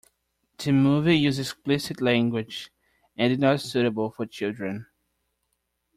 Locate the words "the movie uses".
0.57-1.51